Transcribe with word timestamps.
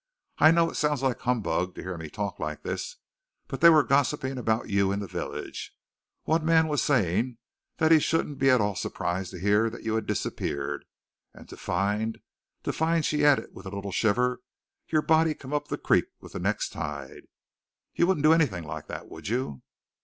I 0.39 0.49
know 0.49 0.67
it 0.71 0.77
sounds 0.77 1.03
like 1.03 1.19
humbug 1.19 1.75
to 1.75 1.83
hear 1.83 1.95
me 1.95 2.09
talk 2.09 2.39
like 2.39 2.63
this, 2.63 2.95
but 3.47 3.61
they 3.61 3.69
were 3.69 3.83
gossiping 3.83 4.39
about 4.39 4.67
you 4.67 4.91
in 4.91 4.97
the 4.99 5.05
village. 5.05 5.75
One 6.23 6.43
man 6.43 6.67
was 6.67 6.81
saying 6.81 7.37
that 7.77 7.91
he 7.91 7.99
shouldn't 7.99 8.39
be 8.39 8.49
at 8.49 8.59
all 8.61 8.73
surprised 8.73 9.29
to 9.29 9.39
hear 9.39 9.69
that 9.69 9.83
you 9.83 9.93
had 9.93 10.07
disappeared, 10.07 10.85
and 11.35 11.47
to 11.49 11.55
find 11.55 12.19
to 12.63 12.73
find" 12.73 13.05
she 13.05 13.23
added, 13.23 13.53
with 13.53 13.67
a 13.67 13.75
little 13.75 13.91
shiver, 13.91 14.41
"your 14.87 15.03
body 15.03 15.35
come 15.35 15.53
up 15.53 15.67
the 15.67 15.77
creek 15.77 16.05
with 16.19 16.33
the 16.33 16.39
next 16.39 16.69
tide. 16.73 17.27
You 17.93 18.07
wouldn't 18.07 18.23
do 18.23 18.33
anything 18.33 18.63
like 18.63 18.87
that, 18.87 19.07
would 19.07 19.27
you?" 19.27 19.61